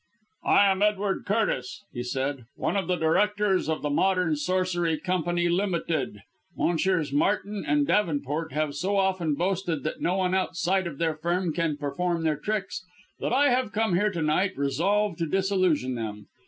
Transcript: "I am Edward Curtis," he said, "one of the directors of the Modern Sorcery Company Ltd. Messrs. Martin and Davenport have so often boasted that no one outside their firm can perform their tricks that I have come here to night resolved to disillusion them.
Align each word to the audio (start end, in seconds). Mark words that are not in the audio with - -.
"I 0.47 0.65
am 0.71 0.81
Edward 0.81 1.25
Curtis," 1.27 1.83
he 1.93 2.01
said, 2.01 2.45
"one 2.55 2.75
of 2.75 2.87
the 2.87 2.95
directors 2.95 3.69
of 3.69 3.83
the 3.83 3.91
Modern 3.91 4.35
Sorcery 4.35 4.97
Company 4.97 5.45
Ltd. 5.45 6.21
Messrs. 6.57 7.13
Martin 7.13 7.63
and 7.63 7.85
Davenport 7.85 8.51
have 8.51 8.73
so 8.73 8.97
often 8.97 9.35
boasted 9.35 9.83
that 9.83 10.01
no 10.01 10.15
one 10.17 10.33
outside 10.33 10.85
their 10.97 11.13
firm 11.13 11.53
can 11.53 11.77
perform 11.77 12.23
their 12.23 12.35
tricks 12.35 12.83
that 13.19 13.31
I 13.31 13.51
have 13.51 13.71
come 13.73 13.93
here 13.93 14.09
to 14.09 14.23
night 14.23 14.57
resolved 14.57 15.19
to 15.19 15.27
disillusion 15.27 15.93
them. 15.93 16.25